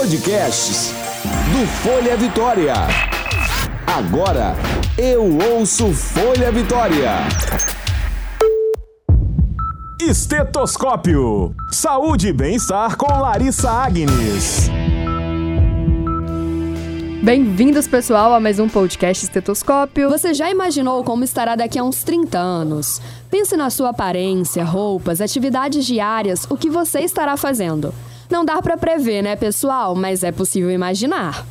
Podcasts 0.00 0.92
do 1.50 1.66
Folha 1.82 2.16
Vitória. 2.16 2.72
Agora 3.84 4.54
eu 4.96 5.24
ouço 5.52 5.92
Folha 5.92 6.52
Vitória. 6.52 7.14
Estetoscópio. 10.00 11.52
Saúde 11.72 12.28
e 12.28 12.32
bem-estar 12.32 12.96
com 12.96 13.06
Larissa 13.06 13.68
Agnes. 13.68 14.70
Bem-vindos, 17.20 17.88
pessoal, 17.88 18.32
a 18.32 18.38
mais 18.38 18.60
um 18.60 18.68
podcast 18.68 19.24
Estetoscópio. 19.24 20.08
Você 20.10 20.32
já 20.32 20.48
imaginou 20.48 21.02
como 21.02 21.24
estará 21.24 21.56
daqui 21.56 21.76
a 21.76 21.82
uns 21.82 22.04
30 22.04 22.38
anos? 22.38 23.02
Pense 23.28 23.56
na 23.56 23.68
sua 23.68 23.88
aparência, 23.88 24.62
roupas, 24.62 25.20
atividades 25.20 25.84
diárias, 25.84 26.46
o 26.48 26.56
que 26.56 26.70
você 26.70 27.00
estará 27.00 27.36
fazendo. 27.36 27.92
Não 28.30 28.44
dá 28.44 28.60
para 28.60 28.76
prever, 28.76 29.22
né, 29.22 29.36
pessoal? 29.36 29.94
Mas 29.94 30.22
é 30.22 30.30
possível 30.30 30.70
imaginar. 30.70 31.46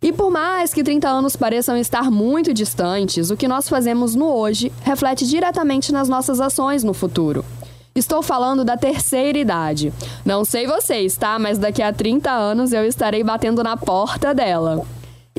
E 0.00 0.12
por 0.12 0.30
mais 0.30 0.72
que 0.72 0.84
30 0.84 1.08
anos 1.08 1.34
pareçam 1.34 1.76
estar 1.76 2.10
muito 2.10 2.54
distantes, 2.54 3.30
o 3.30 3.36
que 3.36 3.48
nós 3.48 3.68
fazemos 3.68 4.14
no 4.14 4.26
hoje 4.26 4.70
reflete 4.82 5.26
diretamente 5.26 5.92
nas 5.92 6.08
nossas 6.08 6.40
ações 6.40 6.84
no 6.84 6.94
futuro. 6.94 7.44
Estou 7.94 8.22
falando 8.22 8.64
da 8.64 8.76
terceira 8.76 9.36
idade. 9.36 9.92
Não 10.24 10.44
sei 10.44 10.68
vocês, 10.68 11.16
tá? 11.16 11.36
Mas 11.36 11.58
daqui 11.58 11.82
a 11.82 11.92
30 11.92 12.30
anos 12.30 12.72
eu 12.72 12.84
estarei 12.84 13.24
batendo 13.24 13.64
na 13.64 13.76
porta 13.76 14.32
dela. 14.32 14.86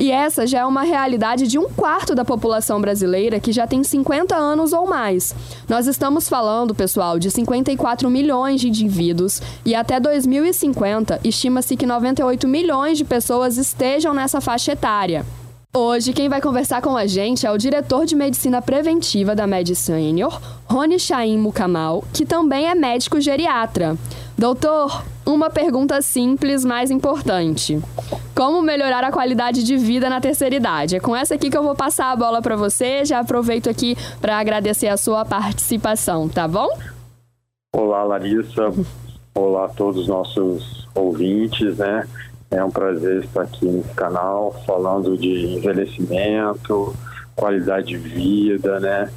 E 0.00 0.10
essa 0.10 0.46
já 0.46 0.60
é 0.60 0.64
uma 0.64 0.82
realidade 0.82 1.46
de 1.46 1.58
um 1.58 1.68
quarto 1.68 2.14
da 2.14 2.24
população 2.24 2.80
brasileira 2.80 3.38
que 3.38 3.52
já 3.52 3.66
tem 3.66 3.84
50 3.84 4.34
anos 4.34 4.72
ou 4.72 4.88
mais. 4.88 5.34
Nós 5.68 5.86
estamos 5.86 6.26
falando, 6.26 6.74
pessoal, 6.74 7.18
de 7.18 7.30
54 7.30 8.08
milhões 8.08 8.62
de 8.62 8.68
indivíduos 8.68 9.42
e 9.62 9.74
até 9.74 10.00
2050 10.00 11.20
estima-se 11.22 11.76
que 11.76 11.84
98 11.84 12.48
milhões 12.48 12.96
de 12.96 13.04
pessoas 13.04 13.58
estejam 13.58 14.14
nessa 14.14 14.40
faixa 14.40 14.72
etária. 14.72 15.22
Hoje, 15.72 16.14
quem 16.14 16.30
vai 16.30 16.40
conversar 16.40 16.80
com 16.80 16.96
a 16.96 17.06
gente 17.06 17.46
é 17.46 17.50
o 17.50 17.58
diretor 17.58 18.06
de 18.06 18.16
medicina 18.16 18.62
preventiva 18.62 19.36
da 19.36 19.44
Senior, 19.74 20.40
Rony 20.64 20.98
Chaim 20.98 21.36
Mukamal, 21.36 22.02
que 22.12 22.24
também 22.24 22.66
é 22.70 22.74
médico 22.74 23.20
geriatra. 23.20 23.98
Doutor, 24.36 25.04
uma 25.26 25.50
pergunta 25.50 26.00
simples, 26.00 26.64
mas 26.64 26.90
importante. 26.90 27.78
Como 28.40 28.62
melhorar 28.62 29.04
a 29.04 29.12
qualidade 29.12 29.62
de 29.62 29.76
vida 29.76 30.08
na 30.08 30.18
terceira 30.18 30.54
idade? 30.54 30.96
É 30.96 30.98
com 30.98 31.14
essa 31.14 31.34
aqui 31.34 31.50
que 31.50 31.58
eu 31.58 31.62
vou 31.62 31.74
passar 31.74 32.10
a 32.10 32.16
bola 32.16 32.40
para 32.40 32.56
você. 32.56 33.04
Já 33.04 33.18
aproveito 33.18 33.68
aqui 33.68 33.94
para 34.18 34.38
agradecer 34.38 34.88
a 34.88 34.96
sua 34.96 35.26
participação, 35.26 36.26
tá 36.26 36.48
bom? 36.48 36.66
Olá, 37.70 38.02
Larissa. 38.02 38.72
Olá 39.34 39.66
a 39.66 39.68
todos 39.68 40.00
os 40.00 40.08
nossos 40.08 40.88
ouvintes, 40.94 41.76
né? 41.76 42.08
É 42.50 42.64
um 42.64 42.70
prazer 42.70 43.24
estar 43.24 43.42
aqui 43.42 43.66
nesse 43.66 43.92
canal 43.92 44.58
falando 44.66 45.18
de 45.18 45.58
envelhecimento, 45.58 46.96
qualidade 47.36 47.88
de 47.88 47.98
vida, 47.98 48.80
né? 48.80 49.10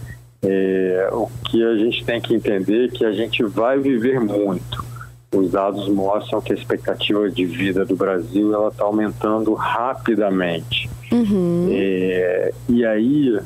É, 0.43 1.09
o 1.13 1.29
que 1.45 1.63
a 1.63 1.77
gente 1.77 2.03
tem 2.03 2.19
que 2.19 2.35
entender 2.35 2.87
é 2.87 2.89
que 2.89 3.05
a 3.05 3.13
gente 3.13 3.41
vai 3.41 3.79
viver 3.79 4.19
muito. 4.19 4.92
Os 5.33 5.51
dados 5.51 5.89
mostram 5.89 6.39
que 6.39 6.53
a 6.53 6.55
expectativa 6.55 7.29
de 7.29 7.45
vida 7.45 7.83
do 7.83 7.95
Brasil 7.95 8.53
ela 8.53 8.69
está 8.69 8.83
aumentando 8.83 9.53
rapidamente. 9.53 10.89
Uhum. 11.11 11.69
É, 11.71 12.53
e 12.69 12.85
aí, 12.85 13.39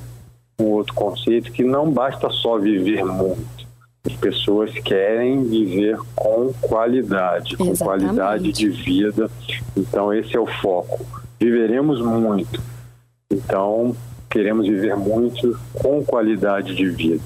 um 0.60 0.66
outro 0.66 0.94
conceito 0.94 1.52
que 1.52 1.64
não 1.64 1.90
basta 1.90 2.30
só 2.30 2.58
viver 2.58 3.06
muito 3.06 3.68
as 4.08 4.14
pessoas 4.16 4.72
querem 4.74 5.44
viver 5.44 5.98
com 6.16 6.54
qualidade, 6.62 7.58
com 7.58 7.72
Exatamente. 7.72 8.06
qualidade 8.06 8.52
de 8.54 8.70
vida. 8.70 9.30
Então, 9.76 10.14
esse 10.14 10.36
é 10.36 10.40
o 10.40 10.48
foco. 10.48 11.06
Viveremos 11.38 12.02
muito. 12.02 12.62
Então, 13.30 13.94
queremos 14.30 14.66
viver 14.66 14.96
muito 14.96 15.60
com 15.74 16.04
qualidade 16.06 16.74
de 16.74 16.90
vida. 16.90 17.24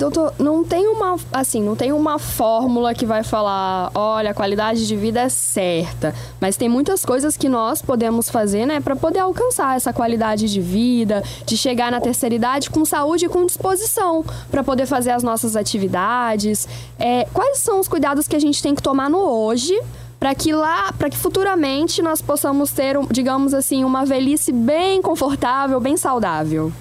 Doutor, 0.00 0.32
não 0.38 0.64
tem 0.64 0.88
uma, 0.88 1.16
assim, 1.30 1.62
não 1.62 1.76
tem 1.76 1.92
uma 1.92 2.18
fórmula 2.18 2.94
que 2.94 3.04
vai 3.04 3.22
falar, 3.22 3.90
olha, 3.94 4.30
a 4.30 4.34
qualidade 4.34 4.86
de 4.86 4.96
vida 4.96 5.20
é 5.20 5.28
certa, 5.28 6.14
mas 6.40 6.56
tem 6.56 6.70
muitas 6.70 7.04
coisas 7.04 7.36
que 7.36 7.50
nós 7.50 7.82
podemos 7.82 8.30
fazer, 8.30 8.64
né, 8.64 8.80
para 8.80 8.96
poder 8.96 9.18
alcançar 9.18 9.76
essa 9.76 9.92
qualidade 9.92 10.50
de 10.50 10.58
vida, 10.58 11.22
de 11.44 11.54
chegar 11.54 11.92
na 11.92 12.00
terceira 12.00 12.34
idade 12.34 12.70
com 12.70 12.82
saúde 12.82 13.26
e 13.26 13.28
com 13.28 13.44
disposição, 13.44 14.24
para 14.50 14.64
poder 14.64 14.86
fazer 14.86 15.10
as 15.10 15.22
nossas 15.22 15.54
atividades. 15.54 16.66
É, 16.98 17.26
quais 17.34 17.58
são 17.58 17.78
os 17.78 17.86
cuidados 17.86 18.26
que 18.26 18.34
a 18.34 18.40
gente 18.40 18.62
tem 18.62 18.74
que 18.74 18.82
tomar 18.82 19.10
no 19.10 19.18
hoje 19.18 19.78
para 20.18 20.34
que 20.34 20.50
lá, 20.54 20.94
para 20.94 21.10
que 21.10 21.16
futuramente 21.18 22.00
nós 22.00 22.22
possamos 22.22 22.72
ter, 22.72 22.96
digamos 23.10 23.52
assim, 23.52 23.84
uma 23.84 24.06
velhice 24.06 24.50
bem 24.50 25.02
confortável, 25.02 25.78
bem 25.78 25.98
saudável? 25.98 26.72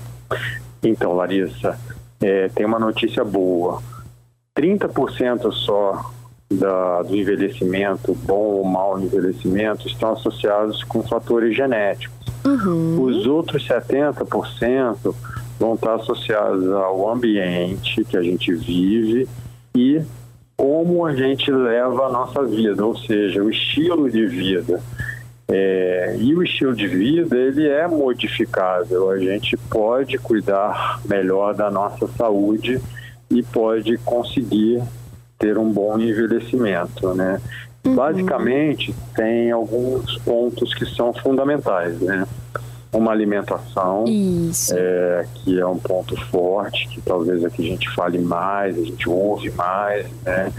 Então, 0.81 1.11
Larissa, 1.11 1.77
é, 2.21 2.49
tem 2.49 2.65
uma 2.65 2.79
notícia 2.79 3.23
boa. 3.23 3.81
30% 4.57 5.51
só 5.51 6.11
da, 6.51 7.03
do 7.03 7.15
envelhecimento, 7.15 8.13
bom 8.13 8.33
ou 8.33 8.63
mau 8.63 8.99
envelhecimento, 8.99 9.87
estão 9.87 10.13
associados 10.13 10.83
com 10.83 11.03
fatores 11.03 11.55
genéticos. 11.55 12.17
Uhum. 12.45 13.03
Os 13.03 13.27
outros 13.27 13.67
70% 13.67 15.13
vão 15.59 15.75
estar 15.75 15.95
associados 15.95 16.67
ao 16.71 17.11
ambiente 17.11 18.03
que 18.05 18.17
a 18.17 18.21
gente 18.21 18.53
vive 18.53 19.27
e 19.75 20.01
como 20.57 21.05
a 21.05 21.15
gente 21.15 21.49
leva 21.51 22.07
a 22.07 22.11
nossa 22.11 22.43
vida, 22.43 22.85
ou 22.85 22.97
seja, 22.97 23.41
o 23.41 23.49
estilo 23.49 24.09
de 24.09 24.25
vida. 24.25 24.81
É, 25.51 26.15
e 26.19 26.35
o 26.35 26.43
estilo 26.43 26.75
de 26.75 26.87
vida 26.87 27.35
ele 27.35 27.67
é 27.67 27.87
modificável. 27.87 29.09
A 29.09 29.17
gente 29.17 29.57
pode 29.57 30.17
cuidar 30.19 31.01
melhor 31.05 31.55
da 31.55 31.71
nossa 31.71 32.07
saúde 32.09 32.79
e 33.31 33.41
pode 33.41 33.97
conseguir 33.99 34.83
ter 35.39 35.57
um 35.57 35.71
bom 35.71 35.97
envelhecimento, 35.97 37.13
né? 37.15 37.41
Uhum. 37.83 37.95
Basicamente 37.95 38.93
tem 39.15 39.51
alguns 39.51 40.17
pontos 40.19 40.73
que 40.75 40.85
são 40.85 41.13
fundamentais, 41.13 41.99
né? 41.99 42.27
Uma 42.91 43.11
alimentação, 43.11 44.05
é, 44.71 45.25
que 45.35 45.59
é 45.59 45.65
um 45.65 45.77
ponto 45.77 46.15
forte, 46.27 46.87
que 46.89 47.01
talvez 47.01 47.43
aqui 47.45 47.65
a 47.65 47.71
gente 47.71 47.89
fale 47.91 48.19
mais, 48.19 48.77
a 48.77 48.83
gente 48.83 49.07
ouve 49.09 49.49
mais, 49.51 50.05
né? 50.23 50.51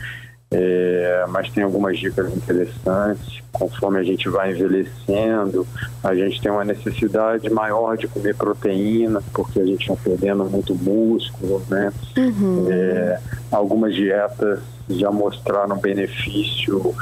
É, 0.53 1.25
mas 1.29 1.49
tem 1.51 1.63
algumas 1.63 1.99
dicas 1.99 2.35
interessantes. 2.35 3.41
Conforme 3.53 3.99
a 4.01 4.03
gente 4.03 4.29
vai 4.29 4.51
envelhecendo, 4.51 5.67
a 6.03 6.15
gente 6.15 6.41
tem 6.41 6.51
uma 6.51 6.65
necessidade 6.65 7.49
maior 7.51 7.97
de 7.97 8.09
comer 8.09 8.35
proteína, 8.35 9.23
porque 9.33 9.61
a 9.61 9.65
gente 9.65 9.83
está 9.83 9.95
perdendo 10.03 10.45
muito 10.45 10.75
músculo, 10.75 11.63
né? 11.69 11.93
Uhum. 12.17 12.67
É, 12.69 13.21
algumas 13.51 13.95
dietas 13.95 14.61
já 14.89 15.11
mostraram 15.11 15.77
benefício 15.77 16.95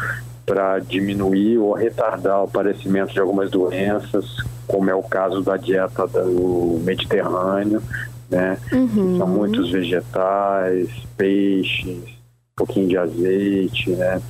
para 0.44 0.78
diminuir 0.78 1.59
ou 1.59 1.72
retardar 1.75 2.41
o 2.41 2.44
aparecimento 2.44 3.12
de 3.12 3.20
algumas 3.20 3.50
doenças, 3.50 4.26
como 4.66 4.91
é 4.91 4.94
o 4.94 5.03
caso 5.03 5.42
da 5.42 5.56
dieta 5.56 6.06
do 6.06 6.80
Mediterrâneo, 6.82 7.82
né? 8.30 8.59
Uhum. 8.72 9.16
São 9.19 9.26
muitos 9.26 9.70
vegetais, 9.70 10.88
peixes, 11.16 12.17
pouquinho 12.58 12.88
de 12.88 12.96
azeite, 12.96 13.91
né? 13.91 14.20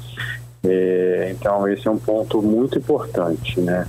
É, 0.64 1.34
então 1.34 1.66
esse 1.68 1.86
é 1.86 1.90
um 1.90 1.98
ponto 1.98 2.42
muito 2.42 2.78
importante, 2.78 3.60
né? 3.60 3.86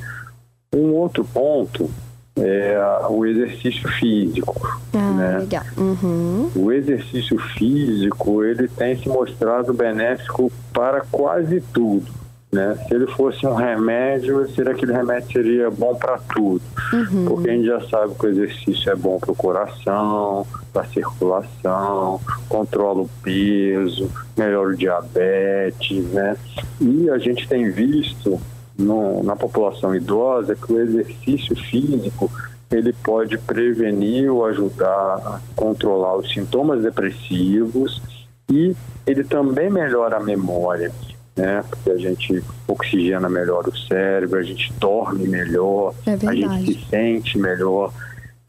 Um 0.73 0.93
outro 0.93 1.23
ponto 1.25 1.89
é 2.37 2.79
o 3.09 3.25
exercício 3.25 3.89
físico, 3.99 4.79
ah, 4.93 5.11
né? 5.11 5.37
Legal. 5.39 5.63
Uhum. 5.77 6.49
O 6.55 6.71
exercício 6.71 7.37
físico 7.57 8.43
ele 8.43 8.67
tem 8.67 8.95
se 8.97 9.09
mostrado 9.09 9.73
benéfico 9.73 10.51
para 10.73 11.01
quase 11.11 11.61
tudo. 11.73 12.07
Né? 12.51 12.75
Se 12.87 12.95
ele 12.95 13.05
fosse 13.07 13.45
um 13.45 13.53
remédio, 13.53 14.49
seria 14.55 14.71
aquele 14.71 14.91
remédio 14.91 15.31
seria 15.31 15.69
bom 15.69 15.93
para 15.95 16.17
tudo. 16.33 16.61
Uhum. 16.91 17.25
Porque 17.25 17.49
a 17.49 17.53
gente 17.53 17.67
já 17.67 17.81
sabe 17.87 18.15
que 18.15 18.25
o 18.25 18.29
exercício 18.29 18.91
é 18.91 18.95
bom 18.95 19.19
para 19.19 19.31
o 19.31 19.35
coração, 19.35 20.47
para 20.73 20.81
a 20.81 20.87
circulação, 20.87 22.19
controla 22.47 23.01
o 23.01 23.09
peso, 23.21 24.09
melhora 24.35 24.69
o 24.69 24.75
diabetes, 24.75 26.03
né? 26.11 26.35
E 26.81 27.07
a 27.11 27.19
gente 27.19 27.47
tem 27.47 27.69
visto 27.69 28.41
no, 28.75 29.21
na 29.23 29.35
população 29.35 29.93
idosa 29.93 30.55
que 30.55 30.73
o 30.73 30.79
exercício 30.79 31.55
físico 31.55 32.31
ele 32.71 32.93
pode 32.93 33.37
prevenir 33.37 34.31
ou 34.31 34.45
ajudar 34.45 34.87
a 34.87 35.39
controlar 35.55 36.15
os 36.15 36.31
sintomas 36.31 36.81
depressivos 36.81 38.01
e 38.49 38.75
ele 39.05 39.23
também 39.23 39.69
melhora 39.69 40.17
a 40.17 40.19
memória 40.19 40.91
né? 41.39 41.63
Porque 41.69 41.89
a 41.89 41.97
gente 41.97 42.43
oxigena 42.67 43.29
melhor 43.29 43.65
o 43.65 43.77
cérebro, 43.77 44.37
a 44.37 44.43
gente 44.43 44.73
dorme 44.73 45.27
melhor, 45.27 45.93
é 46.05 46.13
a 46.27 46.35
gente 46.35 46.73
se 46.73 46.89
sente 46.89 47.37
melhor. 47.37 47.93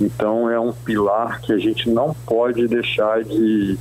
Então 0.00 0.50
é 0.50 0.58
um 0.58 0.72
pilar 0.72 1.40
que 1.40 1.52
a 1.52 1.58
gente 1.58 1.88
não 1.88 2.14
pode 2.26 2.66
deixar 2.66 3.22
de, 3.22 3.78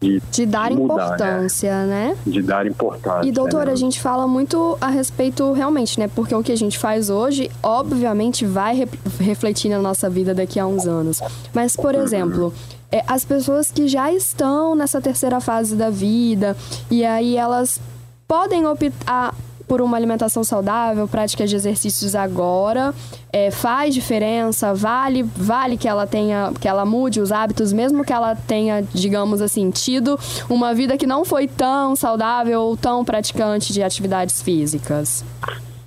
de, 0.00 0.22
de 0.30 0.46
dar 0.46 0.70
mudar, 0.70 0.96
né? 0.96 1.04
importância, 1.04 1.86
né? 1.86 2.08
né? 2.08 2.16
De 2.24 2.42
dar 2.42 2.66
importância. 2.66 3.28
E 3.28 3.32
doutora, 3.32 3.66
né? 3.66 3.72
a 3.72 3.76
gente 3.76 4.00
fala 4.00 4.28
muito 4.28 4.78
a 4.80 4.88
respeito 4.88 5.52
realmente, 5.52 5.98
né? 5.98 6.08
Porque 6.14 6.34
o 6.34 6.42
que 6.42 6.52
a 6.52 6.56
gente 6.56 6.78
faz 6.78 7.10
hoje, 7.10 7.50
obviamente, 7.62 8.46
vai 8.46 8.76
re 8.76 8.88
refletir 9.18 9.70
na 9.70 9.80
nossa 9.80 10.08
vida 10.08 10.32
daqui 10.32 10.60
a 10.60 10.66
uns 10.66 10.86
anos. 10.86 11.20
Mas, 11.52 11.74
por 11.74 11.94
uhum. 11.94 12.02
exemplo, 12.02 12.54
é, 12.92 13.02
as 13.08 13.24
pessoas 13.24 13.72
que 13.72 13.88
já 13.88 14.12
estão 14.12 14.76
nessa 14.76 15.00
terceira 15.00 15.40
fase 15.40 15.74
da 15.74 15.90
vida 15.90 16.56
e 16.88 17.04
aí 17.04 17.36
elas 17.36 17.80
podem 18.26 18.66
optar 18.66 19.34
por 19.66 19.80
uma 19.80 19.96
alimentação 19.96 20.44
saudável, 20.44 21.08
prática 21.08 21.46
de 21.46 21.56
exercícios 21.56 22.14
agora, 22.14 22.94
é, 23.32 23.50
faz 23.50 23.94
diferença, 23.94 24.74
vale, 24.74 25.22
vale 25.22 25.76
que 25.76 25.88
ela 25.88 26.06
tenha, 26.06 26.52
que 26.60 26.68
ela 26.68 26.84
mude 26.84 27.20
os 27.20 27.32
hábitos, 27.32 27.72
mesmo 27.72 28.04
que 28.04 28.12
ela 28.12 28.36
tenha, 28.36 28.82
digamos 28.92 29.40
assim, 29.40 29.70
tido 29.70 30.18
uma 30.48 30.74
vida 30.74 30.96
que 30.96 31.06
não 31.06 31.24
foi 31.24 31.48
tão 31.48 31.96
saudável 31.96 32.60
ou 32.60 32.76
tão 32.76 33.04
praticante 33.04 33.72
de 33.72 33.82
atividades 33.82 34.42
físicas. 34.42 35.24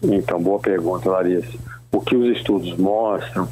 Então, 0.02 0.42
boa 0.42 0.60
pergunta, 0.60 1.10
Larissa. 1.10 1.58
O 1.92 2.02
que 2.02 2.16
os 2.16 2.36
estudos 2.38 2.76
mostram 2.78 3.48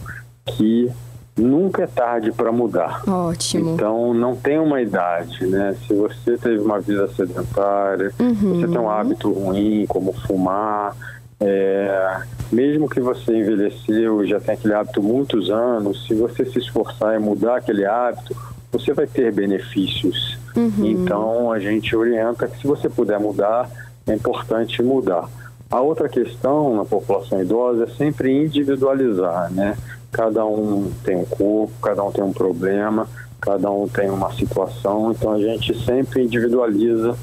que 0.46 0.92
nunca 1.38 1.84
é 1.84 1.88
tarde 1.88 2.32
para 2.32 2.52
mudar. 2.52 3.02
Ótimo. 3.08 3.74
Então 3.74 4.14
não 4.14 4.36
tem 4.36 4.58
uma 4.58 4.82
idade, 4.82 5.46
né? 5.46 5.76
Se 5.86 5.94
você 5.94 6.38
teve 6.38 6.60
uma 6.60 6.80
vida 6.80 7.08
sedentária, 7.10 8.12
uhum. 8.20 8.60
você 8.60 8.68
tem 8.68 8.78
um 8.78 8.90
hábito 8.90 9.32
ruim, 9.32 9.86
como 9.88 10.14
fumar, 10.14 10.96
é, 11.40 12.22
mesmo 12.52 12.90
que 12.90 13.02
você 13.02 13.38
envelheceu 13.38 14.24
e 14.24 14.28
já 14.28 14.40
tem 14.40 14.56
aquele 14.56 14.74
hábito 14.74 15.04
muitos 15.04 15.50
anos, 15.50 16.08
se 16.08 16.14
você 16.14 16.46
se 16.46 16.60
esforçar 16.60 17.16
em 17.16 17.20
mudar 17.20 17.58
aquele 17.58 17.86
hábito, 17.86 18.36
você 18.72 18.94
vai 18.94 19.08
ter 19.08 19.34
benefícios. 19.34 20.38
Uhum. 20.56 20.86
Então 20.86 21.52
a 21.52 21.60
gente 21.60 21.96
orienta 21.96 22.48
que 22.48 22.58
se 22.60 22.68
você 22.68 22.90
puder 22.90 23.20
mudar, 23.20 23.70
é 24.08 24.14
importante 24.14 24.82
mudar. 24.82 25.28
A 25.70 25.82
outra 25.82 26.08
questão 26.08 26.76
na 26.76 26.86
população 26.86 27.42
idosa 27.42 27.84
é 27.84 27.88
sempre 27.98 28.32
individualizar, 28.32 29.52
né? 29.52 29.76
cada 30.16 30.46
um 30.46 30.90
tem 31.04 31.18
um 31.18 31.26
corpo, 31.26 31.74
cada 31.82 32.02
um 32.02 32.10
tem 32.10 32.24
um 32.24 32.32
problema, 32.32 33.06
cada 33.42 33.70
um 33.70 33.86
tem 33.86 34.10
uma 34.10 34.32
situação, 34.34 35.12
então 35.12 35.34
a 35.34 35.40
gente 35.40 35.78
sempre 35.84 36.24
individualiza 36.24 37.18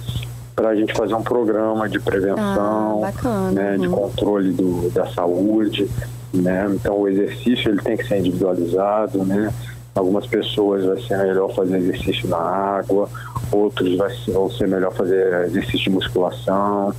para 0.55 0.69
a 0.69 0.77
gente 0.77 0.93
fazer 0.93 1.15
um 1.15 1.23
programa 1.23 1.89
de 1.89 1.99
prevenção, 1.99 3.03
ah, 3.03 3.51
né, 3.51 3.79
de 3.79 3.87
uhum. 3.87 3.95
controle 3.95 4.53
do, 4.53 4.91
da 4.91 5.07
saúde, 5.07 5.89
né? 6.35 6.71
Então 6.75 7.01
o 7.01 7.09
exercício 7.09 7.71
ele 7.71 7.81
tem 7.81 7.97
que 7.97 8.07
ser 8.07 8.19
individualizado, 8.19 9.25
né? 9.25 9.51
Algumas 9.95 10.27
pessoas 10.27 10.85
vai 10.85 11.01
ser 11.01 11.17
melhor 11.17 11.55
fazer 11.55 11.79
exercício 11.79 12.29
na 12.29 12.37
água, 12.37 13.09
outros 13.51 13.97
vai 13.97 14.11
ser, 14.11 14.33
vão 14.33 14.51
ser 14.51 14.69
melhor 14.69 14.93
fazer 14.93 15.47
exercício 15.47 15.85
de 15.85 15.91
musculação. 15.91 16.95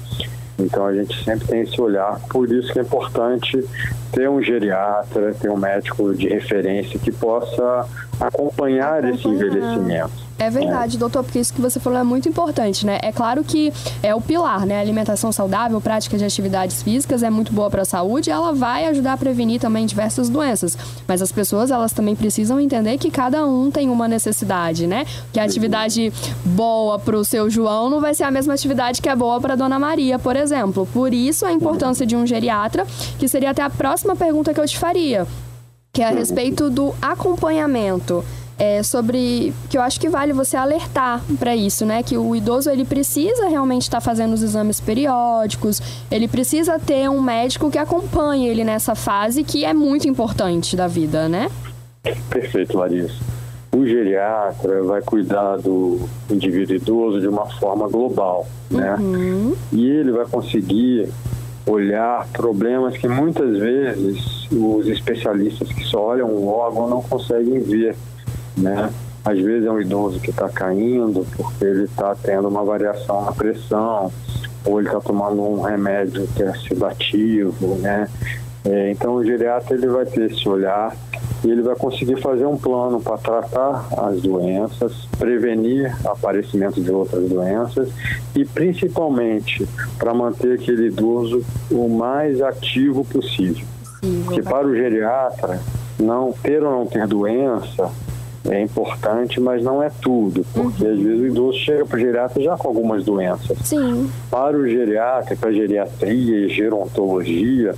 Então 0.59 0.85
a 0.85 0.93
gente 0.93 1.23
sempre 1.23 1.47
tem 1.47 1.61
esse 1.61 1.79
olhar, 1.81 2.19
por 2.29 2.51
isso 2.51 2.71
que 2.71 2.79
é 2.79 2.81
importante 2.81 3.63
ter 4.11 4.29
um 4.29 4.41
geriatra, 4.41 5.33
ter 5.33 5.49
um 5.49 5.57
médico 5.57 6.13
de 6.13 6.27
referência 6.27 6.99
que 6.99 7.11
possa 7.11 7.87
acompanhar, 8.19 8.99
acompanhar. 8.99 9.05
esse 9.05 9.27
envelhecimento. 9.27 10.22
É 10.37 10.49
verdade, 10.49 10.97
doutor, 10.97 11.23
porque 11.23 11.39
isso 11.39 11.53
que 11.53 11.61
você 11.61 11.79
falou 11.79 11.99
é 11.99 12.03
muito 12.03 12.27
importante, 12.27 12.85
né? 12.85 12.97
É 13.01 13.11
claro 13.11 13.43
que 13.43 13.71
é 14.01 14.13
o 14.15 14.19
pilar, 14.19 14.65
né? 14.65 14.79
Alimentação 14.79 15.31
saudável, 15.31 15.79
prática 15.79 16.17
de 16.17 16.25
atividades 16.25 16.81
físicas 16.81 17.23
é 17.23 17.29
muito 17.29 17.53
boa 17.53 17.69
para 17.69 17.83
a 17.83 17.85
saúde, 17.85 18.31
ela 18.31 18.51
vai 18.51 18.85
ajudar 18.87 19.13
a 19.13 19.17
prevenir 19.17 19.59
também 19.59 19.85
diversas 19.85 20.29
doenças. 20.29 20.77
Mas 21.07 21.21
as 21.21 21.31
pessoas, 21.31 21.71
elas 21.71 21.93
também 21.93 22.15
precisam 22.15 22.59
entender 22.59 22.97
que 22.97 23.11
cada 23.11 23.45
um 23.45 23.69
tem 23.69 23.89
uma 23.89 24.07
necessidade, 24.07 24.87
né? 24.87 25.05
Que 25.31 25.39
a 25.39 25.43
atividade 25.43 26.11
boa 26.43 26.97
para 26.97 27.15
o 27.15 27.23
seu 27.23 27.49
João 27.49 27.89
não 27.89 28.01
vai 28.01 28.13
ser 28.13 28.23
a 28.23 28.31
mesma 28.31 28.53
atividade 28.53 29.01
que 29.01 29.09
é 29.09 29.15
boa 29.15 29.39
para 29.39 29.55
Dona 29.55 29.77
Maria, 29.77 30.17
por 30.17 30.35
exemplo. 30.35 30.87
Por 30.91 31.13
isso 31.13 31.45
a 31.45 31.53
importância 31.53 32.05
de 32.05 32.15
um 32.15 32.25
geriatra, 32.25 32.85
que 33.19 33.27
seria 33.27 33.51
até 33.51 33.61
a 33.61 33.69
próxima 33.69 34.15
pergunta 34.15 34.53
que 34.53 34.59
eu 34.59 34.67
te 34.67 34.77
faria, 34.77 35.27
que 35.93 36.01
é 36.01 36.07
a 36.07 36.11
respeito 36.11 36.69
do 36.69 36.93
acompanhamento 37.01 38.25
é, 38.57 38.83
sobre 38.83 39.53
que 39.69 39.77
eu 39.77 39.81
acho 39.81 39.99
que 39.99 40.09
vale 40.09 40.33
você 40.33 40.55
alertar 40.55 41.21
para 41.39 41.55
isso, 41.55 41.85
né? 41.85 42.03
Que 42.03 42.17
o 42.17 42.35
idoso 42.35 42.69
ele 42.69 42.85
precisa 42.85 43.47
realmente 43.47 43.83
estar 43.83 43.97
tá 43.97 44.01
fazendo 44.01 44.33
os 44.33 44.41
exames 44.41 44.79
periódicos, 44.79 45.81
ele 46.11 46.27
precisa 46.27 46.79
ter 46.79 47.09
um 47.09 47.21
médico 47.21 47.71
que 47.71 47.77
acompanhe 47.77 48.47
ele 48.47 48.63
nessa 48.63 48.95
fase 48.95 49.43
que 49.43 49.65
é 49.65 49.73
muito 49.73 50.07
importante 50.07 50.75
da 50.75 50.87
vida, 50.87 51.27
né? 51.27 51.49
Perfeito, 52.29 52.77
Larissa. 52.77 53.15
O 53.75 53.85
geriatra 53.85 54.83
vai 54.83 55.01
cuidar 55.01 55.57
do 55.57 56.01
indivíduo 56.29 56.75
idoso 56.75 57.19
de 57.19 57.27
uma 57.27 57.47
forma 57.57 57.87
global, 57.87 58.45
né? 58.69 58.95
Uhum. 58.99 59.55
E 59.71 59.89
ele 59.89 60.11
vai 60.11 60.25
conseguir 60.27 61.09
olhar 61.65 62.27
problemas 62.33 62.97
que 62.97 63.07
muitas 63.07 63.57
vezes 63.57 64.47
os 64.51 64.87
especialistas 64.87 65.69
que 65.69 65.83
só 65.85 66.07
olham 66.07 66.29
o 66.29 66.47
órgão 66.47 66.89
não 66.89 67.01
conseguem 67.01 67.59
ver 67.59 67.95
né? 68.57 68.89
Às 69.25 69.39
vezes 69.39 69.65
é 69.65 69.71
um 69.71 69.79
idoso 69.79 70.19
que 70.19 70.31
está 70.31 70.49
caindo 70.49 71.25
porque 71.35 71.63
ele 71.63 71.83
está 71.85 72.13
tendo 72.15 72.47
uma 72.47 72.63
variação 72.63 73.23
na 73.23 73.31
pressão, 73.31 74.11
ou 74.65 74.79
ele 74.79 74.89
está 74.89 74.99
tomando 74.99 75.41
um 75.41 75.61
remédio 75.61 76.27
que 76.35 76.43
é 76.43 76.53
sedativo, 76.53 77.75
né? 77.75 78.09
É, 78.65 78.91
então 78.91 79.15
o 79.15 79.23
geriatra 79.23 79.75
ele 79.75 79.87
vai 79.87 80.05
ter 80.05 80.31
esse 80.31 80.47
olhar 80.47 80.95
e 81.43 81.51
ele 81.51 81.61
vai 81.61 81.75
conseguir 81.75 82.21
fazer 82.21 82.45
um 82.45 82.57
plano 82.57 83.01
para 83.01 83.17
tratar 83.17 83.87
as 83.97 84.21
doenças, 84.21 85.05
prevenir 85.17 85.93
o 86.05 86.09
aparecimento 86.09 86.81
de 86.81 86.89
outras 86.89 87.27
doenças 87.27 87.89
e 88.33 88.45
principalmente 88.45 89.67
para 89.97 90.13
manter 90.13 90.53
aquele 90.53 90.87
idoso 90.87 91.43
o 91.69 91.89
mais 91.89 92.41
ativo 92.41 93.03
possível. 93.03 93.65
Porque 94.25 94.41
para 94.41 94.65
o 94.65 94.73
geriatra, 94.73 95.59
não 95.99 96.31
ter 96.31 96.63
ou 96.63 96.71
não 96.71 96.85
ter 96.85 97.05
doença 97.05 97.91
é 98.49 98.61
importante, 98.61 99.39
mas 99.39 99.63
não 99.63 99.81
é 99.81 99.89
tudo, 100.01 100.45
porque 100.53 100.83
uhum. 100.83 100.91
às 100.91 100.99
vezes 100.99 101.21
o 101.21 101.27
idoso 101.27 101.57
chega 101.59 101.85
para 101.85 101.97
o 101.97 101.99
geriatra 101.99 102.43
já 102.43 102.57
com 102.57 102.67
algumas 102.67 103.05
doenças. 103.05 103.57
Sim. 103.63 104.09
Para 104.29 104.57
o 104.57 104.67
geriatra, 104.67 105.35
para 105.37 105.49
a 105.49 105.53
geriatria 105.53 106.45
e 106.45 106.49
gerontologia, 106.49 107.73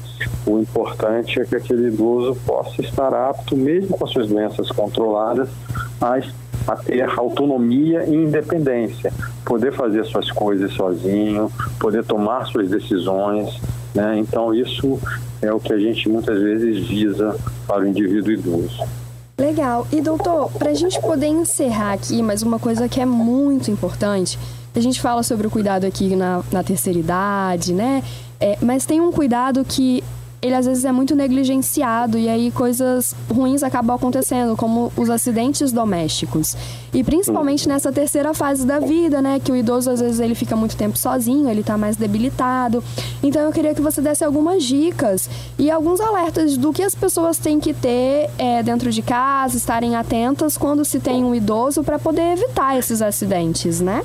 o 0.45 0.59
importante 0.59 1.39
é 1.39 1.45
que 1.45 1.55
aquele 1.55 1.89
idoso 1.89 2.35
possa 2.45 2.81
estar 2.81 3.13
apto, 3.13 3.55
mesmo 3.55 3.95
com 3.95 4.05
as 4.05 4.11
suas 4.11 4.27
doenças 4.27 4.69
controladas, 4.69 5.49
a, 6.01 6.17
a 6.67 6.75
ter 6.77 7.07
autonomia 7.15 8.03
e 8.05 8.15
independência, 8.15 9.13
poder 9.45 9.71
fazer 9.71 10.03
suas 10.05 10.31
coisas 10.31 10.71
sozinho, 10.73 11.51
poder 11.79 12.03
tomar 12.03 12.45
suas 12.45 12.69
decisões. 12.69 13.61
Né? 13.93 14.17
Então, 14.17 14.53
isso 14.53 14.99
é 15.43 15.53
o 15.53 15.59
que 15.59 15.71
a 15.71 15.77
gente 15.77 16.09
muitas 16.09 16.41
vezes 16.41 16.87
visa 16.87 17.35
para 17.67 17.83
o 17.83 17.87
indivíduo 17.87 18.31
idoso. 18.31 19.04
Legal. 19.37 19.85
E 19.91 20.01
doutor, 20.01 20.49
para 20.51 20.69
a 20.69 20.73
gente 20.73 20.99
poder 21.01 21.27
encerrar 21.27 21.93
aqui, 21.93 22.21
mas 22.21 22.41
uma 22.41 22.57
coisa 22.57 22.87
que 22.87 23.01
é 23.01 23.05
muito 23.05 23.69
importante, 23.69 24.39
a 24.73 24.79
gente 24.79 25.01
fala 25.01 25.23
sobre 25.23 25.47
o 25.47 25.49
cuidado 25.49 25.85
aqui 25.85 26.15
na, 26.15 26.41
na 26.51 26.63
terceira 26.63 26.97
idade, 26.97 27.73
né? 27.73 28.01
É, 28.39 28.57
mas 28.61 28.85
tem 28.85 29.01
um 29.01 29.11
cuidado 29.11 29.63
que 29.65 30.03
ele 30.45 30.53
às 30.55 30.65
vezes 30.65 30.85
é 30.85 30.91
muito 30.91 31.15
negligenciado 31.15 32.19
e 32.19 32.29
aí 32.29 32.51
coisas 32.51 33.15
ruins 33.33 33.63
acabam 33.63 33.95
acontecendo, 33.95 34.55
como 34.55 34.91
os 34.95 35.09
acidentes 35.09 35.71
domésticos. 35.71 36.55
E 36.93 37.03
principalmente 37.03 37.67
nessa 37.67 37.91
terceira 37.91 38.33
fase 38.33 38.65
da 38.65 38.79
vida, 38.79 39.21
né, 39.21 39.39
que 39.43 39.51
o 39.51 39.55
idoso 39.55 39.89
às 39.89 39.99
vezes 39.99 40.19
ele 40.19 40.35
fica 40.35 40.55
muito 40.55 40.77
tempo 40.77 40.97
sozinho, 40.97 41.49
ele 41.49 41.63
tá 41.63 41.77
mais 41.77 41.95
debilitado. 41.95 42.83
Então 43.23 43.41
eu 43.41 43.51
queria 43.51 43.73
que 43.73 43.81
você 43.81 44.01
desse 44.01 44.23
algumas 44.23 44.63
dicas 44.63 45.27
e 45.57 45.71
alguns 45.71 45.99
alertas 45.99 46.57
do 46.57 46.71
que 46.71 46.83
as 46.83 46.93
pessoas 46.93 47.39
têm 47.39 47.59
que 47.59 47.73
ter 47.73 48.29
é, 48.37 48.61
dentro 48.61 48.91
de 48.91 49.01
casa, 49.01 49.57
estarem 49.57 49.95
atentas 49.95 50.57
quando 50.57 50.85
se 50.85 50.99
tem 50.99 51.23
um 51.23 51.33
idoso 51.33 51.83
para 51.83 51.97
poder 51.97 52.33
evitar 52.33 52.77
esses 52.77 53.01
acidentes, 53.01 53.81
né? 53.81 54.03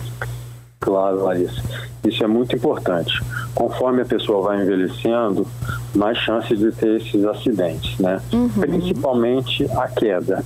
Claro, 0.80 1.24
Larissa. 1.24 1.62
Isso 2.02 2.24
é 2.24 2.26
muito 2.26 2.56
importante. 2.56 3.12
Conforme 3.54 4.00
a 4.00 4.04
pessoa 4.06 4.48
vai 4.48 4.62
envelhecendo, 4.62 5.46
mais 5.94 6.16
chances 6.18 6.58
de 6.58 6.72
ter 6.72 7.00
esses 7.00 7.22
acidentes, 7.24 7.98
né? 7.98 8.20
Uhum. 8.32 8.48
Principalmente 8.48 9.66
a 9.72 9.86
queda. 9.88 10.42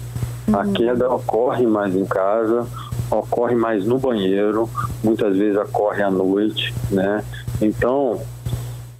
Uhum. 0.48 0.58
A 0.58 0.66
queda 0.66 1.08
ocorre 1.08 1.66
mais 1.66 1.94
em 1.94 2.04
casa, 2.04 2.66
ocorre 3.10 3.54
mais 3.54 3.86
no 3.86 3.98
banheiro, 3.98 4.68
muitas 5.02 5.36
vezes 5.36 5.56
ocorre 5.56 6.02
à 6.02 6.10
noite, 6.10 6.74
né? 6.90 7.22
Então, 7.62 8.20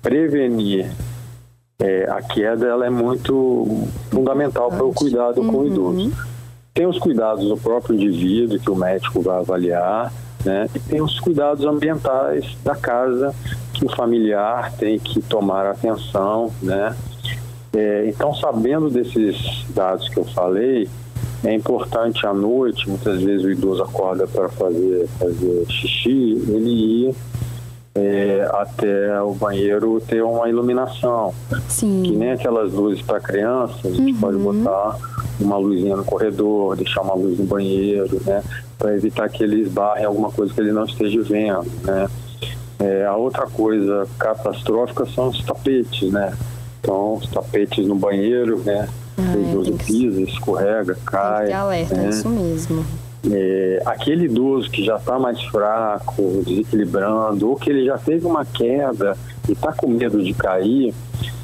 prevenir 0.00 0.92
é, 1.80 2.08
a 2.08 2.22
queda 2.22 2.66
ela 2.66 2.86
é 2.86 2.90
muito 2.90 3.88
fundamental 4.10 4.68
para 4.68 4.84
o 4.84 4.92
cuidado 4.92 5.40
uhum. 5.40 5.48
com 5.48 5.56
o 5.56 5.60
uhum. 5.60 5.66
idoso. 5.66 6.12
Tem 6.72 6.86
os 6.86 6.98
cuidados 6.98 7.48
do 7.48 7.56
próprio 7.56 7.96
indivíduo 7.96 8.58
que 8.58 8.70
o 8.70 8.76
médico 8.76 9.20
vai 9.20 9.38
avaliar, 9.38 10.12
né? 10.44 10.68
E 10.74 10.78
tem 10.78 11.02
os 11.02 11.18
cuidados 11.20 11.64
ambientais 11.64 12.56
da 12.62 12.74
casa 12.74 13.34
que 13.72 13.84
o 13.84 13.96
familiar 13.96 14.72
tem 14.72 14.98
que 14.98 15.20
tomar 15.22 15.66
atenção, 15.66 16.52
né? 16.62 16.94
É, 17.72 18.06
então, 18.08 18.32
sabendo 18.34 18.88
desses 18.88 19.64
dados 19.70 20.08
que 20.08 20.18
eu 20.18 20.24
falei, 20.24 20.88
é 21.42 21.52
importante 21.52 22.24
à 22.26 22.32
noite, 22.32 22.88
muitas 22.88 23.20
vezes 23.20 23.44
o 23.44 23.50
idoso 23.50 23.82
acorda 23.82 24.26
para 24.26 24.48
fazer, 24.48 25.08
fazer 25.18 25.66
xixi, 25.68 26.42
ele 26.48 27.08
ir 27.08 27.14
é, 27.94 28.48
até 28.54 29.22
o 29.22 29.32
banheiro 29.34 30.00
ter 30.06 30.22
uma 30.22 30.48
iluminação. 30.48 31.32
Sim. 31.68 32.02
Que 32.04 32.12
nem 32.12 32.32
aquelas 32.32 32.72
luzes 32.72 33.00
para 33.02 33.20
criança, 33.20 33.74
a 33.84 33.90
gente 33.90 34.12
uhum. 34.12 34.20
pode 34.20 34.38
botar 34.38 34.98
uma 35.40 35.56
luzinha 35.56 35.96
no 35.96 36.04
corredor, 36.04 36.76
deixar 36.76 37.02
uma 37.02 37.14
luz 37.14 37.38
no 37.38 37.44
banheiro, 37.44 38.20
né? 38.24 38.42
Para 38.78 38.94
evitar 38.96 39.28
que 39.28 39.42
ele 39.42 39.62
esbarre 39.62 40.04
alguma 40.04 40.30
coisa 40.30 40.52
que 40.52 40.60
ele 40.60 40.72
não 40.72 40.84
esteja 40.84 41.22
vendo, 41.22 41.70
né? 41.84 42.08
É, 42.80 43.06
a 43.06 43.16
outra 43.16 43.46
coisa 43.46 44.06
catastrófica 44.18 45.06
são 45.06 45.28
os 45.28 45.42
tapetes, 45.44 46.12
né? 46.12 46.36
Então, 46.80 47.14
os 47.14 47.28
tapetes 47.28 47.86
no 47.86 47.94
banheiro, 47.94 48.58
né? 48.64 48.88
Ah, 49.16 49.22
é, 49.32 49.84
pisa, 49.84 50.20
escorrega, 50.22 50.98
cai. 51.06 51.46
Tem 51.46 51.54
alerta, 51.54 51.94
né? 51.94 52.08
isso 52.08 52.28
mesmo. 52.28 52.84
É, 53.31 53.83
aquele 53.87 54.26
idoso 54.26 54.71
que 54.71 54.85
já 54.85 54.97
está 54.97 55.19
mais 55.19 55.43
fraco, 55.45 56.43
desequilibrando, 56.47 57.49
ou 57.49 57.57
que 57.57 57.71
ele 57.71 57.87
já 57.87 57.97
teve 57.97 58.26
uma 58.26 58.45
queda 58.45 59.16
e 59.49 59.52
está 59.52 59.73
com 59.73 59.88
medo 59.88 60.23
de 60.23 60.35
cair, 60.35 60.95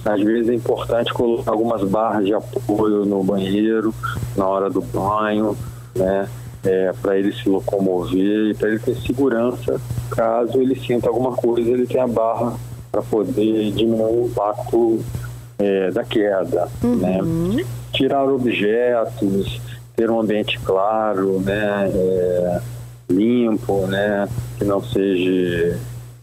às 0.05 0.21
vezes 0.21 0.49
é 0.49 0.55
importante 0.55 1.13
colocar 1.13 1.53
algumas 1.53 1.83
barras 1.85 2.27
de 2.27 2.35
apoio 2.35 3.05
no 3.05 3.23
banheiro, 3.23 3.95
na 4.37 4.47
hora 4.47 4.69
do 4.69 4.81
banho, 4.81 5.57
né? 5.95 6.29
É, 6.63 6.93
para 7.01 7.19
ele 7.19 7.33
se 7.33 7.49
locomover 7.49 8.51
e 8.51 8.55
para 8.55 8.69
ele 8.69 8.79
ter 8.79 8.95
segurança 8.97 9.81
caso 10.11 10.61
ele 10.61 10.79
sinta 10.79 11.09
alguma 11.09 11.33
coisa, 11.33 11.71
ele 11.71 11.87
tem 11.87 12.01
a 12.01 12.07
barra 12.07 12.55
para 12.93 13.01
poder 13.01 13.71
diminuir 13.73 14.25
o 14.25 14.27
impacto 14.27 15.01
é, 15.59 15.91
da 15.91 16.05
queda, 16.05 16.69
uhum. 16.83 16.97
né? 16.97 17.65
Tirar 17.93 18.25
objetos, 18.25 19.61
ter 20.01 20.11
um 20.11 20.19
ambiente 20.19 20.59
claro, 20.61 21.41
né? 21.41 21.91
É, 21.95 22.61
limpo, 23.11 23.87
né? 23.87 24.27
Que 24.57 24.65
não 24.65 24.83
seja 24.83 25.79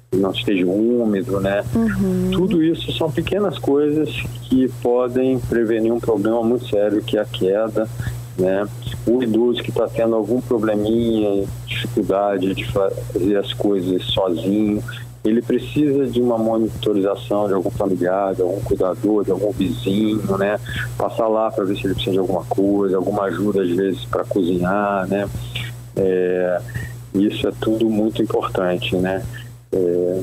que 0.09 0.17
não 0.17 0.31
esteja 0.31 0.65
úmido, 0.65 1.39
né? 1.39 1.63
Uhum. 1.75 2.31
Tudo 2.31 2.63
isso 2.63 2.91
são 2.93 3.11
pequenas 3.11 3.59
coisas 3.59 4.09
que 4.43 4.67
podem 4.81 5.37
prevenir 5.37 5.91
um 5.91 5.99
problema 5.99 6.41
muito 6.41 6.67
sério 6.69 7.03
que 7.03 7.17
é 7.17 7.21
a 7.21 7.25
queda, 7.25 7.87
né? 8.35 8.67
O 9.05 9.21
idoso 9.21 9.61
que 9.61 9.69
está 9.69 9.87
tendo 9.87 10.15
algum 10.15 10.41
probleminha, 10.41 11.45
dificuldade 11.67 12.55
de 12.55 12.65
fazer 12.65 13.37
as 13.37 13.53
coisas 13.53 14.01
sozinho, 14.05 14.81
ele 15.27 15.41
precisa 15.41 16.07
de 16.07 16.21
uma 16.21 16.37
monitorização 16.37 17.47
de 17.47 17.53
algum 17.53 17.69
familiar, 17.69 18.33
de 18.33 18.41
algum 18.41 18.61
cuidador, 18.61 19.25
de 19.25 19.31
algum 19.31 19.51
vizinho, 19.51 20.37
né? 20.37 20.59
Passar 20.97 21.27
lá 21.27 21.51
para 21.51 21.65
ver 21.65 21.75
se 21.75 21.85
ele 21.85 21.93
precisa 21.93 22.13
de 22.13 22.19
alguma 22.19 22.45
coisa, 22.45 22.95
alguma 22.95 23.23
ajuda 23.23 23.61
às 23.61 23.69
vezes 23.69 24.05
para 24.05 24.23
cozinhar, 24.23 25.07
né? 25.07 25.27
É, 25.95 26.61
isso 27.15 27.47
é 27.47 27.51
tudo 27.59 27.89
muito 27.89 28.21
importante, 28.21 28.95
né? 28.95 29.23
É, 29.71 30.21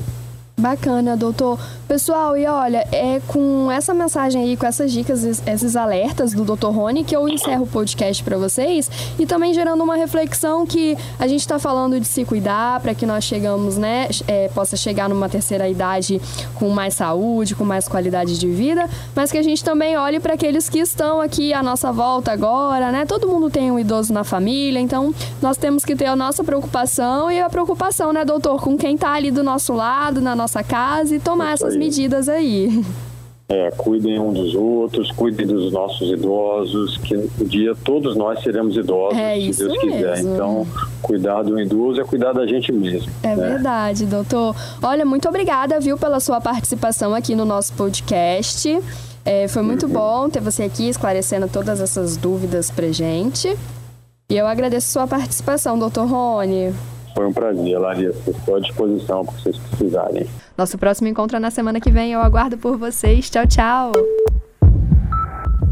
Bacana, 0.56 1.16
doutor. 1.16 1.58
Pessoal, 1.88 2.36
e 2.36 2.46
olha, 2.46 2.86
é 2.92 3.20
com 3.26 3.70
essa 3.70 3.92
mensagem 3.92 4.40
aí, 4.40 4.56
com 4.56 4.64
essas 4.64 4.92
dicas, 4.92 5.24
esses 5.24 5.74
alertas 5.76 6.32
do 6.32 6.44
Dr. 6.44 6.68
Rony, 6.68 7.02
que 7.02 7.14
eu 7.14 7.28
encerro 7.28 7.64
o 7.64 7.66
podcast 7.66 8.22
para 8.22 8.38
vocês 8.38 8.88
e 9.18 9.26
também 9.26 9.52
gerando 9.52 9.82
uma 9.82 9.96
reflexão 9.96 10.64
que 10.64 10.96
a 11.18 11.26
gente 11.26 11.40
está 11.40 11.58
falando 11.58 11.98
de 11.98 12.06
se 12.06 12.24
cuidar 12.24 12.80
para 12.80 12.94
que 12.94 13.04
nós 13.04 13.24
chegamos, 13.24 13.76
né, 13.76 14.08
é, 14.28 14.48
possa 14.48 14.76
chegar 14.76 15.08
numa 15.08 15.28
terceira 15.28 15.68
idade 15.68 16.22
com 16.54 16.70
mais 16.70 16.94
saúde, 16.94 17.54
com 17.56 17.64
mais 17.64 17.88
qualidade 17.88 18.38
de 18.38 18.48
vida, 18.48 18.88
mas 19.14 19.30
que 19.32 19.38
a 19.38 19.42
gente 19.42 19.62
também 19.62 19.96
olhe 19.96 20.20
para 20.20 20.34
aqueles 20.34 20.68
que 20.68 20.78
estão 20.78 21.20
aqui 21.20 21.52
à 21.52 21.62
nossa 21.62 21.92
volta 21.92 22.32
agora, 22.32 22.92
né? 22.92 23.04
Todo 23.04 23.28
mundo 23.28 23.50
tem 23.50 23.70
um 23.70 23.78
idoso 23.78 24.12
na 24.12 24.24
família, 24.24 24.78
então 24.78 25.12
nós 25.42 25.56
temos 25.56 25.84
que 25.84 25.96
ter 25.96 26.06
a 26.06 26.16
nossa 26.16 26.42
preocupação 26.42 27.30
e 27.30 27.40
a 27.40 27.50
preocupação, 27.50 28.12
né, 28.12 28.24
doutor, 28.24 28.62
com 28.62 28.78
quem 28.78 28.94
está 28.94 29.12
ali 29.12 29.30
do 29.30 29.42
nosso 29.42 29.72
lado, 29.72 30.20
na 30.20 30.34
nossa 30.34 30.43
nossa 30.44 30.62
casa 30.62 31.16
e 31.16 31.20
tomar 31.20 31.54
essas 31.54 31.74
medidas 31.74 32.28
aí. 32.28 32.84
É, 33.46 33.70
cuidem 33.70 34.18
um 34.18 34.32
dos 34.32 34.54
outros, 34.54 35.10
cuidem 35.12 35.46
dos 35.46 35.70
nossos 35.70 36.10
idosos, 36.10 36.96
que 36.98 37.14
um 37.14 37.44
dia 37.44 37.74
todos 37.84 38.16
nós 38.16 38.42
seremos 38.42 38.74
idosos, 38.74 39.18
é 39.18 39.38
se 39.38 39.58
Deus 39.58 39.72
mesmo. 39.72 39.80
quiser. 39.80 40.18
Então, 40.20 40.66
cuidar 41.02 41.42
do 41.42 41.60
idoso 41.60 42.00
é 42.00 42.04
cuidar 42.04 42.32
da 42.32 42.46
gente 42.46 42.72
mesmo. 42.72 43.10
É 43.22 43.36
né? 43.36 43.50
verdade, 43.50 44.06
doutor. 44.06 44.56
Olha, 44.82 45.04
muito 45.04 45.28
obrigada, 45.28 45.78
viu, 45.78 45.98
pela 45.98 46.20
sua 46.20 46.40
participação 46.40 47.14
aqui 47.14 47.34
no 47.34 47.44
nosso 47.44 47.72
podcast. 47.74 48.80
É, 49.26 49.46
foi 49.48 49.62
muito 49.62 49.86
uhum. 49.86 49.92
bom 49.92 50.28
ter 50.30 50.40
você 50.40 50.62
aqui 50.62 50.88
esclarecendo 50.88 51.48
todas 51.48 51.80
essas 51.80 52.16
dúvidas 52.16 52.70
pra 52.70 52.88
gente. 52.92 53.54
E 54.30 54.36
eu 54.36 54.46
agradeço 54.46 54.90
sua 54.90 55.06
participação, 55.06 55.78
doutor 55.78 56.06
Rony. 56.06 56.72
Foi 57.14 57.26
um 57.26 57.32
prazer, 57.32 57.78
Larissa. 57.78 58.30
Estou 58.30 58.56
à 58.56 58.60
disposição 58.60 59.24
para 59.24 59.34
vocês 59.34 59.56
precisarem. 59.56 60.26
Nosso 60.58 60.76
próximo 60.76 61.08
encontro 61.08 61.36
é 61.36 61.40
na 61.40 61.50
semana 61.50 61.80
que 61.80 61.90
vem. 61.90 62.12
Eu 62.12 62.20
aguardo 62.20 62.58
por 62.58 62.76
vocês. 62.76 63.30
Tchau, 63.30 63.46
tchau. 63.46 63.92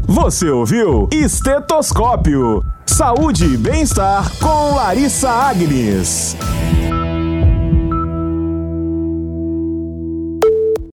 Você 0.07 0.49
ouviu 0.49 1.09
Estetoscópio. 1.11 2.61
Saúde 2.85 3.45
e 3.45 3.57
bem-estar 3.57 4.31
com 4.39 4.75
Larissa 4.75 5.29
Agnes. 5.29 6.37